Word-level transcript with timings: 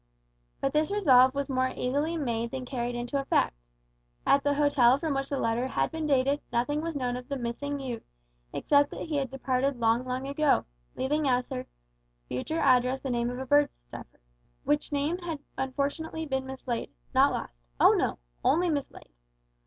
But 0.59 0.73
this 0.73 0.89
resolve 0.89 1.35
was 1.35 1.47
more 1.47 1.71
easily 1.77 2.17
made 2.17 2.49
than 2.49 2.65
carried 2.65 2.95
into 2.95 3.21
effect. 3.21 3.55
At 4.25 4.41
the 4.43 4.55
hotel 4.55 4.97
from 4.97 5.13
which 5.13 5.29
the 5.29 5.37
letter 5.37 5.67
had 5.67 5.91
been 5.91 6.07
dated 6.07 6.41
nothing 6.51 6.81
was 6.81 6.95
known 6.95 7.15
of 7.15 7.29
the 7.29 7.37
missing 7.37 7.79
youth 7.79 8.01
except 8.51 8.89
that 8.89 9.01
he 9.05 9.17
had 9.17 9.29
departed 9.29 9.79
long 9.79 10.03
long 10.03 10.27
ago, 10.27 10.65
leaving 10.95 11.27
as 11.27 11.45
his 11.49 11.67
future 12.27 12.59
address 12.61 13.01
the 13.01 13.11
name 13.11 13.29
of 13.29 13.37
a 13.37 13.45
bird 13.45 13.71
stuffer, 13.71 14.19
which 14.63 14.91
name 14.91 15.19
had 15.19 15.37
unfortunately 15.55 16.25
been 16.25 16.47
mislaid 16.47 16.89
not 17.13 17.31
lost. 17.31 17.59
Oh 17.79 17.91
no 17.93 18.17
only 18.43 18.71
mislaid! 18.71 19.09